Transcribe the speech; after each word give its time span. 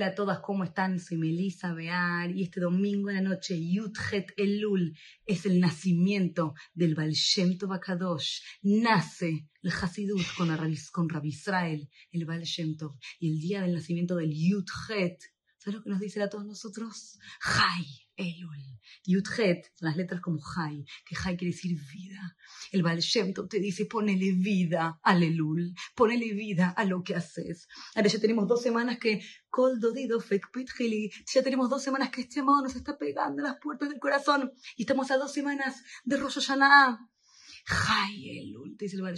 Hola 0.00 0.12
a 0.12 0.14
todas, 0.14 0.38
¿cómo 0.40 0.64
están? 0.64 0.98
Soy 0.98 1.18
Melissa 1.18 1.74
Bear 1.74 2.30
y 2.30 2.44
este 2.44 2.58
domingo 2.58 3.10
en 3.10 3.16
la 3.16 3.20
noche, 3.20 3.60
Yudhet 3.62 4.32
Elul, 4.38 4.96
es 5.26 5.44
el 5.44 5.60
nacimiento 5.60 6.54
del 6.72 6.94
Baal 6.94 7.12
Shem 7.12 7.58
Tov 7.58 7.74
HaKadosh. 7.74 8.40
Nace 8.62 9.50
el 9.60 9.70
Hasidut 9.70 10.24
con, 10.38 10.48
con 10.90 11.08
Rabbi 11.10 11.28
Israel, 11.28 11.86
el 12.12 12.24
Baal 12.24 12.44
Shem 12.44 12.78
Tov. 12.78 12.96
Y 13.18 13.30
el 13.30 13.40
día 13.40 13.60
del 13.60 13.74
nacimiento 13.74 14.16
del 14.16 14.32
Yudhet, 14.32 15.18
¿sabes 15.58 15.74
lo 15.74 15.82
que 15.82 15.90
nos 15.90 16.00
dice 16.00 16.22
a 16.22 16.30
todos 16.30 16.46
nosotros? 16.46 17.18
Jai 17.38 17.84
Elul. 18.20 18.70
Yudhet 19.04 19.72
son 19.74 19.88
las 19.88 19.96
letras 19.96 20.20
como 20.20 20.40
Jai, 20.40 20.84
que 21.06 21.14
Jai 21.14 21.36
quiere 21.36 21.52
decir 21.52 21.78
vida. 21.92 22.36
El 22.72 22.82
Baal 22.82 23.00
Shem 23.00 23.32
Tov 23.32 23.48
te 23.48 23.58
dice, 23.58 23.86
ponele 23.86 24.32
vida 24.32 25.00
al 25.02 25.22
Elul, 25.22 25.74
ponele 25.94 26.32
vida 26.34 26.70
a 26.70 26.84
lo 26.84 27.02
que 27.02 27.14
haces. 27.14 27.68
Ahora 27.94 28.08
ya 28.08 28.20
tenemos 28.20 28.46
dos 28.46 28.62
semanas 28.62 28.98
que 28.98 29.20
ya 31.34 31.42
tenemos 31.42 31.68
dos 31.68 31.82
semanas 31.82 32.10
que 32.10 32.20
este 32.20 32.40
amor 32.40 32.62
nos 32.62 32.76
está 32.76 32.96
pegando 32.96 33.42
en 33.42 33.48
las 33.48 33.58
puertas 33.60 33.88
del 33.88 33.98
corazón 33.98 34.52
y 34.76 34.82
estamos 34.82 35.10
a 35.10 35.16
dos 35.16 35.32
semanas 35.32 35.82
de 36.04 36.16
Rosh 36.16 36.34
Hashanah. 36.34 37.10
Elul, 37.68 38.76
dice 38.76 38.96
el 38.96 39.02
Baal 39.02 39.16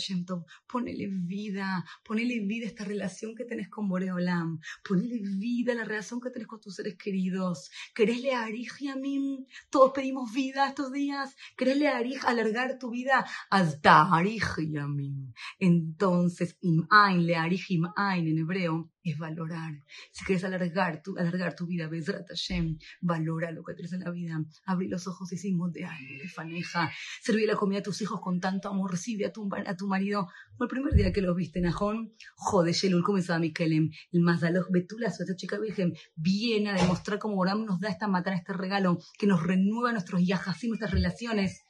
ponele 0.67 1.09
vida, 1.11 1.85
ponele 2.05 2.41
vida 2.41 2.67
a 2.67 2.69
esta 2.69 2.85
relación 2.85 3.35
que 3.35 3.45
tenés 3.45 3.69
con 3.69 3.89
Boreolam, 3.89 4.61
ponele 4.83 5.21
vida 5.39 5.73
a 5.73 5.77
la 5.77 5.85
relación 5.85 6.21
que 6.21 6.31
tenés 6.31 6.49
con 6.49 6.61
tus 6.61 6.77
seres 6.77 6.97
queridos. 6.97 7.71
¿Querés 7.95 8.21
leer 8.21 8.55
Yamim? 8.81 9.47
Todos 9.71 9.93
pedimos 9.93 10.33
vida 10.33 10.69
estos 10.69 10.93
días. 10.93 11.35
¿Querés 11.57 11.77
leer 11.77 12.07
alargar 12.25 12.79
tu 12.79 12.91
vida? 12.91 13.27
Hasta 13.51 14.09
Yamim. 14.23 15.33
Entonces, 15.59 16.57
Im 16.61 16.87
Ain, 16.91 17.27
learij 17.27 17.71
Im 17.71 17.89
Ain 17.97 18.27
en 18.29 18.39
hebreo, 18.39 18.92
es 19.03 19.19
valorar. 19.19 19.75
Si 20.13 20.25
quieres 20.25 20.45
alargar 20.45 21.03
tu, 21.03 21.17
alargar 21.19 21.55
tu 21.55 21.67
vida, 21.67 21.89
Bezrat 21.89 22.29
Hashem, 22.29 22.79
valora 23.01 23.51
lo 23.51 23.65
que 23.65 23.75
tienes 23.75 23.93
en 23.93 24.01
la 24.01 24.11
vida. 24.11 24.43
Abrí 24.65 24.89
los 24.89 25.07
ojos 25.07 25.33
y 25.33 25.37
decimos 25.37 25.73
de 25.73 25.81
de 25.83 26.29
faneja. 26.29 26.91
Serví 27.21 27.47
la 27.47 27.57
comida 27.57 27.81
a 27.81 27.83
tus 27.83 28.01
hijos 28.03 28.21
con 28.21 28.41
tanto 28.41 28.69
amor. 28.69 28.91
Recibe 28.91 29.27
a 29.27 29.33
tu, 29.33 29.87
marido. 29.87 30.29
Como 30.53 30.65
el 30.65 30.69
primer 30.69 30.93
día 30.95 31.13
que 31.13 31.23
los 31.23 31.37
viste, 31.37 31.61
Najón. 31.61 32.15
Jode, 32.37 32.73
Shelul, 32.73 33.03
comenzaba 33.03 33.39
Mikelem. 33.39 33.91
El 34.13 34.21
Mazaloj 34.21 34.69
Betula, 34.71 35.09
esta 35.09 35.25
chica 35.37 35.59
virgen, 35.59 35.95
viene 36.15 36.71
a 36.71 36.75
demostrar 36.75 37.19
cómo 37.19 37.39
Oram 37.39 37.65
nos 37.65 37.81
da 37.81 37.89
esta 37.89 38.07
matana, 38.07 38.37
este 38.37 38.53
regalo, 38.53 38.99
que 39.19 39.27
nos 39.27 39.43
renueva 39.43 39.93
nuestros 39.93 40.21
y 40.21 40.69
nuestras 40.69 40.91
relaciones. 40.93 41.65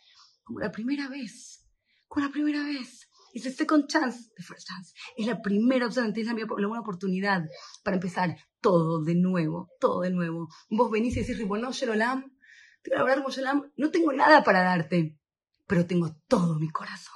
Como 0.44 0.60
la 0.60 0.70
primera 0.70 1.08
vez. 1.08 1.66
Como 2.08 2.26
la 2.26 2.32
primera 2.32 2.62
vez 2.64 3.08
es 3.32 3.46
el 3.46 3.54
second 3.54 3.86
chance, 3.86 4.30
the 4.36 4.42
first 4.42 4.68
chance. 4.68 4.92
Es 5.16 5.26
la 5.26 5.40
primera 5.40 5.86
opción, 5.86 6.12
es 6.14 6.26
la, 6.26 6.34
buena 6.34 6.80
oportunidad 6.80 7.44
para 7.82 7.96
empezar 7.96 8.36
todo 8.60 9.02
de 9.02 9.14
nuevo, 9.14 9.70
todo 9.80 10.02
de 10.02 10.10
nuevo. 10.10 10.48
Vos 10.70 10.90
venís 10.90 11.16
y 11.16 11.20
decís, 11.20 11.46
bueno, 11.46 11.72
Sherolam, 11.72 12.36
te 12.82 12.90
voy 12.90 12.98
a 12.98 13.14
hablar, 13.14 13.62
no 13.76 13.90
tengo 13.90 14.12
nada 14.12 14.44
para 14.44 14.62
darte, 14.62 15.18
pero 15.66 15.86
tengo 15.86 16.14
todo 16.28 16.58
mi 16.58 16.68
corazón. 16.68 17.14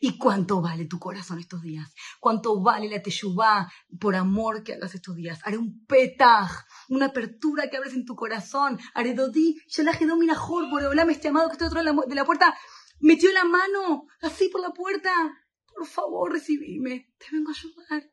¿Y 0.00 0.18
cuánto 0.18 0.60
vale 0.60 0.86
tu 0.86 0.98
corazón 0.98 1.38
estos 1.38 1.62
días? 1.62 1.94
¿Cuánto 2.18 2.60
vale 2.60 2.88
la 2.88 3.02
teshuvá 3.02 3.70
por 4.00 4.16
amor 4.16 4.62
que 4.62 4.74
hagas 4.74 4.94
estos 4.94 5.14
días? 5.14 5.40
Haré 5.44 5.58
un 5.58 5.84
petaj, 5.86 6.50
una 6.88 7.06
apertura 7.06 7.68
que 7.68 7.76
abres 7.76 7.94
en 7.94 8.04
tu 8.04 8.16
corazón. 8.16 8.78
Haré 8.94 9.14
dodi, 9.14 9.60
shalach 9.68 10.00
minahor, 10.00 10.68
por 10.70 11.10
este 11.10 11.28
amado 11.28 11.48
que 11.48 11.52
está 11.54 11.66
otro 11.66 11.82
de 11.82 12.14
la 12.14 12.24
puerta, 12.24 12.54
metió 13.00 13.30
la 13.32 13.44
mano 13.44 14.06
así 14.22 14.48
por 14.48 14.60
la 14.60 14.70
puerta 14.70 15.10
por 15.74 15.86
favor, 15.86 16.32
recibime, 16.32 17.12
te 17.18 17.26
vengo 17.32 17.50
a 17.50 17.54
ayudar. 17.54 18.10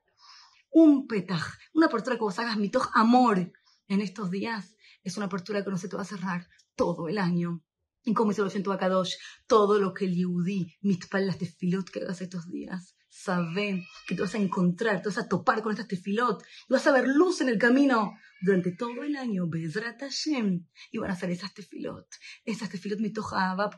Un 0.71 1.07
petaj, 1.07 1.43
una 1.73 1.87
apertura 1.87 2.15
que 2.15 2.23
vos 2.23 2.39
hagas 2.39 2.57
mitoch 2.57 2.89
amor 2.93 3.51
en 3.87 4.01
estos 4.01 4.31
días, 4.31 4.75
es 5.03 5.17
una 5.17 5.25
apertura 5.27 5.63
que 5.63 5.69
no 5.69 5.77
se 5.77 5.89
te 5.89 5.95
va 5.95 6.03
a 6.03 6.05
cerrar 6.05 6.47
todo 6.75 7.07
el 7.07 7.17
año. 7.17 7.63
Y 8.03 8.13
como 8.13 8.31
dice 8.31 8.41
el 8.57 8.71
a 8.71 8.77
Kadosh, 8.77 9.13
todo 9.47 9.79
lo 9.79 9.93
que 9.93 10.05
el 10.05 10.15
Yehudi, 10.15 10.77
mitpal 10.81 11.27
las 11.27 11.37
tefilot 11.37 11.89
que 11.89 11.99
hagas 11.99 12.21
estos 12.21 12.49
días, 12.49 12.95
sabe 13.09 13.85
que 14.07 14.15
te 14.15 14.21
vas 14.21 14.33
a 14.33 14.39
encontrar, 14.39 15.01
te 15.01 15.09
vas 15.09 15.17
a 15.19 15.27
topar 15.27 15.61
con 15.61 15.71
estas 15.71 15.87
tefilot, 15.87 16.41
y 16.41 16.73
vas 16.73 16.87
a 16.87 16.93
ver 16.93 17.07
luz 17.07 17.41
en 17.41 17.49
el 17.49 17.59
camino 17.59 18.13
durante 18.41 18.71
todo 18.71 19.03
el 19.03 19.15
año, 19.17 19.47
Bezrat 19.47 19.99
Hashem, 19.99 20.65
y 20.91 20.97
van 20.97 21.11
a 21.11 21.15
ser 21.15 21.29
esas 21.29 21.53
tefilot, 21.53 22.07
esas 22.45 22.69
tefilot 22.69 22.99
mitoch 22.99 23.33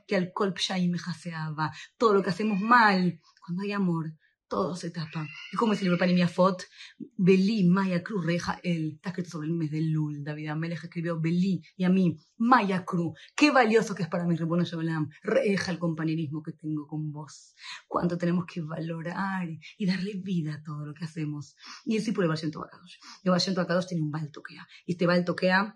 que 0.07 0.15
al 0.15 0.31
kol 0.31 0.53
pshaim 0.53 0.95
todo 1.97 2.13
lo 2.13 2.23
que 2.23 2.29
hacemos 2.29 2.61
mal, 2.61 3.19
cuando 3.43 3.63
hay 3.63 3.73
amor, 3.73 4.13
todo 4.53 4.75
se 4.75 4.91
tapa. 4.91 5.27
Y 5.51 5.57
como 5.57 5.73
es 5.73 5.79
el 5.79 5.85
libro 5.85 5.97
Panimia 5.97 6.27
Fot, 6.27 6.63
Belí, 7.17 7.67
Maya 7.67 8.03
Cruz, 8.03 8.23
Reja, 8.23 8.59
él, 8.61 8.93
está 8.95 9.09
escrito 9.09 9.31
sobre 9.31 9.47
el 9.47 9.53
mes 9.53 9.71
del 9.71 9.89
Lul. 9.89 10.23
David 10.23 10.49
Amelech 10.49 10.83
escribió 10.83 11.19
Belí 11.19 11.63
y 11.75 11.85
a 11.85 11.89
mí, 11.89 12.19
Maya 12.37 12.85
Cruz. 12.85 13.17
Qué 13.35 13.49
valioso 13.49 13.95
que 13.95 14.03
es 14.03 14.09
para 14.09 14.25
mí, 14.25 14.35
Rebono 14.35 14.63
Yolam, 14.63 15.09
reja 15.23 15.71
el 15.71 15.79
compañerismo 15.79 16.43
que 16.43 16.51
tengo 16.51 16.85
con 16.85 17.11
vos. 17.11 17.55
Cuánto 17.87 18.17
tenemos 18.17 18.45
que 18.45 18.61
valorar 18.61 19.47
y 19.77 19.85
darle 19.87 20.21
vida 20.23 20.53
a 20.53 20.61
todo 20.61 20.85
lo 20.85 20.93
que 20.93 21.05
hacemos. 21.05 21.55
Y 21.83 21.97
el 21.97 22.13
por 22.13 22.23
el 22.23 22.29
Vallento 22.29 22.63
Akadosh. 22.63 22.97
El 23.23 23.31
Vallento 23.31 23.61
Akadosh 23.61 23.87
tiene 23.87 24.03
un 24.03 24.11
Baltoquea. 24.11 24.67
Y 24.85 24.91
este 24.91 25.07
Baltoquea 25.07 25.75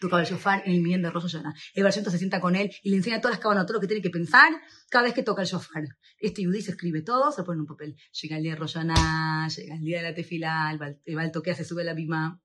tocaba 0.00 0.22
el 0.22 0.28
shofar 0.28 0.62
en 0.66 0.72
el 0.72 0.80
Minyan 0.82 1.02
de 1.02 1.10
Rosh 1.10 1.36
El 1.74 1.84
Barcento 1.84 2.10
se 2.10 2.18
sienta 2.18 2.40
con 2.40 2.56
él 2.56 2.70
y 2.82 2.90
le 2.90 2.96
enseña 2.96 3.20
todas 3.20 3.36
las 3.36 3.42
cabanas 3.42 3.66
todo 3.66 3.74
lo 3.74 3.80
que 3.80 3.86
tiene 3.86 4.02
que 4.02 4.10
pensar 4.10 4.52
cada 4.90 5.04
vez 5.04 5.14
que 5.14 5.22
toca 5.22 5.42
el 5.42 5.48
shofar. 5.48 5.84
Este 6.18 6.42
Yudí 6.42 6.62
se 6.62 6.72
escribe 6.72 7.02
todo, 7.02 7.32
se 7.32 7.42
pone 7.42 7.56
en 7.56 7.60
un 7.62 7.66
papel. 7.66 7.96
Llega 8.20 8.36
el 8.36 8.42
día 8.42 8.52
de 8.52 8.58
Rosh 8.58 8.74
llega 8.74 9.74
el 9.74 9.84
día 9.84 9.98
de 9.98 10.02
la 10.02 10.14
tefila, 10.14 10.78
el 11.04 11.16
baltoquea 11.16 11.54
se 11.54 11.64
sube 11.64 11.82
a 11.82 11.86
la 11.86 11.94
bima 11.94 12.40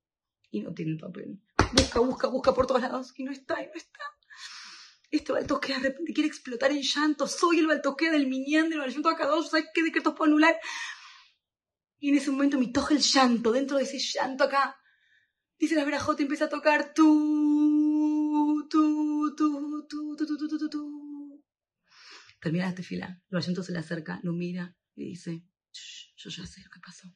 y 0.50 0.60
no 0.60 0.72
tiene 0.72 0.92
el 0.92 0.98
papel. 0.98 1.40
Busca, 1.72 2.00
busca, 2.00 2.28
busca 2.28 2.54
por 2.54 2.66
todos 2.66 2.82
lados 2.82 3.12
y 3.16 3.24
no 3.24 3.32
está, 3.32 3.62
y 3.62 3.66
no 3.66 3.74
está. 3.74 4.00
Este 5.10 5.32
baltoquea 5.32 5.78
de 5.78 5.88
repente 5.90 6.12
quiere 6.14 6.28
explotar 6.28 6.70
en 6.70 6.82
llanto. 6.82 7.26
Soy 7.26 7.58
el 7.58 7.66
baltoquea 7.66 8.12
del 8.12 8.26
Minyan 8.26 8.70
del 8.70 8.78
Barcento 8.78 9.10
Akadosh. 9.10 9.48
¿Sabes 9.48 9.66
qué 9.74 9.82
decretos 9.82 10.14
puedo 10.14 10.30
anular? 10.30 10.56
Y 11.98 12.10
en 12.10 12.16
ese 12.16 12.30
momento 12.30 12.58
me 12.58 12.68
toja 12.68 12.94
el 12.94 13.00
llanto, 13.00 13.52
dentro 13.52 13.76
de 13.76 13.84
ese 13.84 13.98
llanto 13.98 14.44
acá 14.44 14.76
Dice 15.62 15.76
la 15.76 15.84
verajot 15.84 16.18
y 16.18 16.24
empieza 16.24 16.46
a 16.46 16.48
tocar 16.48 16.92
tú, 16.92 18.66
tú, 18.68 19.32
tú, 19.36 19.86
tú, 19.88 20.16
tú, 20.16 20.26
tú, 20.26 20.58
tú, 20.58 20.68
tú, 20.68 21.44
Termina 22.40 22.66
la 22.66 22.74
tefila, 22.74 23.22
el 23.30 23.38
asiento 23.38 23.62
se 23.62 23.70
le 23.70 23.78
acerca, 23.78 24.18
lo 24.24 24.32
mira 24.32 24.76
y 24.96 25.10
dice, 25.10 25.44
yo 26.16 26.30
ya 26.30 26.44
sé 26.46 26.62
lo 26.62 26.68
que 26.68 26.80
pasó. 26.80 27.06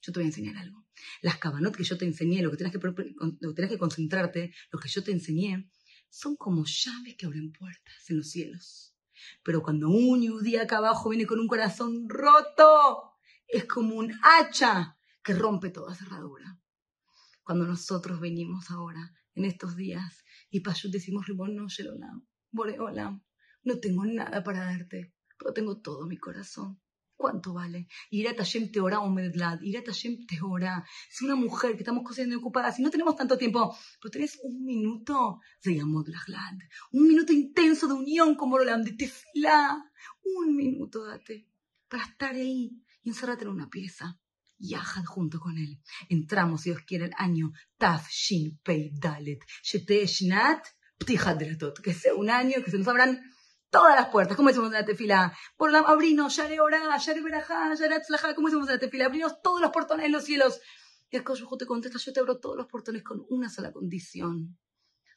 Yo 0.00 0.14
te 0.14 0.18
voy 0.18 0.24
a 0.24 0.28
enseñar 0.28 0.56
algo. 0.56 0.86
Las 1.20 1.36
cabanot 1.36 1.76
que 1.76 1.84
yo 1.84 1.98
te 1.98 2.06
enseñé, 2.06 2.40
lo 2.40 2.50
que 2.50 2.56
tienes 2.56 2.72
que, 2.72 2.80
lo 2.82 3.54
que, 3.54 3.68
que 3.68 3.78
concentrarte, 3.78 4.54
lo 4.70 4.78
que 4.78 4.88
yo 4.88 5.04
te 5.04 5.12
enseñé, 5.12 5.70
son 6.08 6.36
como 6.36 6.64
llaves 6.64 7.16
que 7.18 7.26
abren 7.26 7.52
puertas 7.52 8.08
en 8.08 8.16
los 8.16 8.30
cielos. 8.30 8.94
Pero 9.42 9.62
cuando 9.62 9.90
un 9.90 10.22
yudí 10.22 10.56
acá 10.56 10.78
abajo 10.78 11.10
viene 11.10 11.26
con 11.26 11.38
un 11.38 11.48
corazón 11.48 12.08
roto, 12.08 13.18
es 13.46 13.66
como 13.66 13.96
un 13.96 14.10
hacha 14.22 14.96
que 15.22 15.34
rompe 15.34 15.68
toda 15.68 15.94
cerradura 15.94 16.59
cuando 17.50 17.66
nosotros 17.66 18.20
venimos 18.20 18.70
ahora, 18.70 19.12
en 19.34 19.44
estos 19.44 19.74
días, 19.74 20.24
y 20.50 20.60
Pashut 20.60 20.92
decimos, 20.92 21.26
no, 21.36 21.68
Sherolam, 21.68 22.24
Boreolam, 22.52 23.24
no 23.64 23.80
tengo 23.80 24.04
nada 24.04 24.44
para 24.44 24.66
darte, 24.66 25.16
pero 25.36 25.52
tengo 25.52 25.80
todo 25.80 26.06
mi 26.06 26.16
corazón. 26.16 26.80
¿Cuánto 27.16 27.52
vale? 27.52 27.88
Ira 28.10 28.36
Tashem 28.36 28.70
Teorá 28.70 29.00
o 29.00 29.10
Medlad, 29.10 29.62
Ira 29.62 29.82
Tashem 29.82 30.26
Teorá. 30.28 30.86
Si 31.10 31.24
una 31.24 31.34
mujer 31.34 31.72
que 31.72 31.78
estamos 31.78 32.04
cosiendo 32.04 32.38
ocupada, 32.38 32.70
si 32.70 32.82
no 32.84 32.90
tenemos 32.90 33.16
tanto 33.16 33.36
tiempo, 33.36 33.76
pero 34.00 34.12
tenés 34.12 34.38
un 34.44 34.64
minuto 34.64 35.40
de 35.64 35.74
Yamod 35.74 36.06
Laglad, 36.06 36.56
un 36.92 37.08
minuto 37.08 37.32
intenso 37.32 37.88
de 37.88 37.94
unión 37.94 38.36
como 38.36 38.58
Roland, 38.58 38.84
de 38.84 38.92
Tefilá, 38.92 39.90
un 40.22 40.54
minuto 40.54 41.04
date 41.04 41.48
para 41.88 42.04
estar 42.04 42.32
ahí 42.32 42.80
y 43.02 43.08
encerrarte 43.08 43.42
en 43.42 43.50
una 43.50 43.68
pieza 43.68 44.20
Junto 45.06 45.40
con 45.40 45.56
él. 45.58 45.80
Entramos, 46.08 46.62
si 46.62 46.70
Dios 46.70 46.82
quiere, 46.86 47.06
el 47.06 47.14
año 47.16 47.52
Taf 47.78 48.08
Shin 48.10 48.58
Pei 48.62 48.90
Dalet. 48.92 49.40
Shete 49.62 50.06
Shnat 50.06 50.66
Ptijadretot. 50.98 51.80
Que 51.80 51.94
sea 51.94 52.14
un 52.14 52.30
año 52.30 52.62
que 52.62 52.70
se 52.70 52.78
nos 52.78 52.88
abran 52.88 53.20
todas 53.70 53.96
las 53.96 54.08
puertas. 54.08 54.36
¿Cómo 54.36 54.48
decimos 54.48 54.68
en 54.68 54.74
la 54.74 54.84
tefila? 54.84 55.36
Por 55.56 55.72
la 55.72 55.78
abrinos, 55.80 56.36
Yare 56.36 56.60
Ora, 56.60 56.96
Yare 56.98 57.22
Berajá, 57.22 57.74
Yare 57.74 57.94
Atzlajá. 57.96 58.34
¿Cómo 58.34 58.48
decimos 58.48 58.68
en 58.68 58.74
la 58.74 58.80
tefila? 58.80 59.06
Abrinos 59.06 59.40
todos 59.42 59.60
los 59.60 59.70
portones 59.70 60.06
en 60.06 60.12
los 60.12 60.24
cielos. 60.24 60.60
Y 61.10 61.16
el 61.16 61.24
Koshujú 61.24 61.56
te 61.56 61.66
contesta, 61.66 61.98
yo 61.98 62.12
te 62.12 62.20
abro 62.20 62.38
todos 62.38 62.56
los 62.56 62.66
portones 62.66 63.02
con 63.02 63.24
una 63.30 63.48
sola 63.48 63.72
condición. 63.72 64.58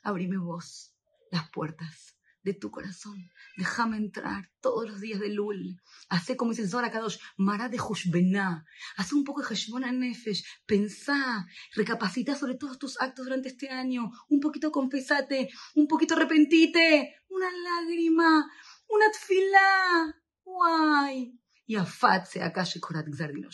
Abrime 0.01 0.37
vos 0.37 0.95
las 1.31 1.49
puertas 1.49 2.15
de 2.43 2.53
tu 2.53 2.71
corazón. 2.71 3.29
Déjame 3.57 3.97
entrar 3.97 4.51
todos 4.61 4.89
los 4.89 4.99
días 4.99 5.19
de 5.19 5.29
Lul. 5.29 5.81
Hace 6.09 6.35
como 6.35 6.51
dice 6.51 6.63
el 6.63 6.69
Zohar 6.69 6.91
Kadosh, 6.91 7.17
Mará 7.37 7.69
de 7.69 7.79
Hushbená. 7.79 8.65
Haz 8.97 9.13
un 9.13 9.23
poco 9.23 9.41
de 9.41 9.53
Heshbon 9.53 9.99
Nefesh. 9.99 10.43
Pensá, 10.65 11.45
recapacita 11.75 12.35
sobre 12.35 12.55
todos 12.55 12.77
tus 12.77 12.99
actos 13.01 13.25
durante 13.25 13.49
este 13.49 13.69
año. 13.69 14.11
Un 14.29 14.39
poquito 14.39 14.71
confesate, 14.71 15.49
un 15.75 15.87
poquito 15.87 16.15
arrepentite. 16.15 17.15
Una 17.29 17.49
lágrima, 17.51 18.51
una 18.87 19.11
tfilá. 19.11 20.15
Guay. 20.43 21.39
Y 21.65 21.75
afat 21.77 22.27
se 22.27 22.43
akash 22.43 22.79
korat 22.79 23.07
gzardino 23.07 23.49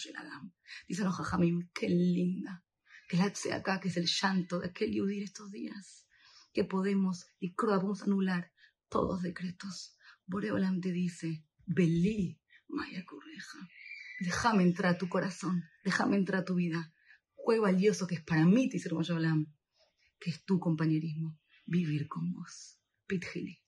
Dicen 0.88 1.06
los 1.06 1.16
jajamim, 1.16 1.70
qué 1.74 1.88
linda 1.88 2.64
que 3.10 3.18
la 3.18 3.34
acá, 3.56 3.80
que 3.80 3.88
es 3.88 3.98
el 3.98 4.06
llanto 4.06 4.60
de 4.60 4.68
aquel 4.68 4.94
Yudir 4.94 5.24
estos 5.24 5.50
días, 5.50 6.06
que 6.54 6.64
podemos, 6.64 7.26
y 7.40 7.56
creo 7.56 7.72
vamos 7.72 8.04
anular 8.04 8.52
todos 8.90 9.22
decretos. 9.22 9.96
Boreolam 10.26 10.82
te 10.82 10.92
dice, 10.92 11.46
Belí, 11.66 12.40
Maya 12.68 13.06
Correja, 13.06 13.58
déjame 14.20 14.64
entrar 14.64 14.96
a 14.96 14.98
tu 14.98 15.08
corazón, 15.10 15.64
déjame 15.84 16.18
entrar 16.18 16.42
a 16.42 16.46
tu 16.46 16.56
vida. 16.56 16.94
Juego 17.34 17.64
valioso 17.64 18.06
que 18.08 18.16
es 18.16 18.22
para 18.22 18.46
mí, 18.46 18.70
te 18.70 18.78
dice 18.78 18.90
que 20.20 20.30
es 20.30 20.44
tu 20.44 20.60
compañerismo, 20.60 21.40
vivir 21.66 22.08
con 22.08 22.34
vos. 22.34 22.80
Pitgili. 23.08 23.64